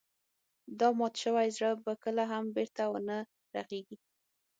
[0.79, 3.17] دا مات شوی زړه به کله هم بېرته ونه
[3.55, 3.97] رغيږي.